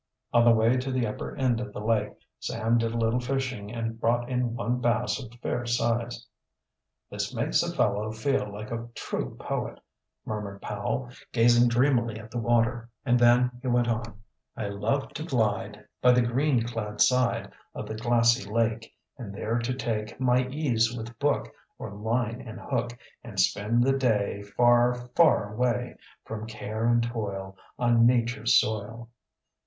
On 0.33 0.43
the 0.43 0.51
way 0.51 0.77
to 0.77 0.91
the 0.91 1.05
upper 1.05 1.35
end 1.35 1.61
of 1.61 1.73
the 1.73 1.79
lake 1.79 2.13
Sam 2.39 2.79
did 2.79 2.91
a 2.93 2.97
little 2.97 3.19
fishing 3.19 3.71
and 3.71 3.99
brought 3.99 4.27
in 4.31 4.55
one 4.55 4.81
bass 4.81 5.21
of 5.21 5.31
fair 5.41 5.63
size. 5.67 6.25
"This 7.11 7.35
makes 7.35 7.61
a 7.61 7.71
fellow 7.71 8.11
feel 8.11 8.51
like 8.51 8.71
a 8.71 8.87
true 8.95 9.35
poet," 9.35 9.79
murmured 10.25 10.59
Powell, 10.59 11.11
gazing 11.31 11.69
dreamily 11.69 12.19
at 12.19 12.31
the 12.31 12.39
water, 12.39 12.89
and 13.05 13.19
then 13.19 13.51
he 13.61 13.67
went 13.67 13.87
on: 13.87 14.01
"I 14.57 14.69
love 14.69 15.09
to 15.09 15.23
glide, 15.23 15.85
By 16.01 16.13
the 16.13 16.23
green 16.23 16.63
clad 16.67 16.99
side 16.99 17.51
Of 17.75 17.85
the 17.87 17.93
glassy 17.93 18.49
lake, 18.51 18.91
And 19.19 19.31
there 19.31 19.59
to 19.59 19.71
take 19.75 20.19
My 20.19 20.47
ease 20.47 20.97
with 20.97 21.19
book 21.19 21.47
Or 21.77 21.93
line 21.93 22.41
and 22.47 22.59
hook, 22.59 22.97
And 23.23 23.39
spend 23.39 23.83
the 23.83 23.93
day 23.99 24.41
Far, 24.57 24.95
far 25.15 25.53
away 25.53 25.97
From 26.25 26.47
care 26.47 26.85
and 26.87 27.03
toil, 27.03 27.55
On 27.77 28.07
Nature's 28.07 28.55
soil." 28.59 29.11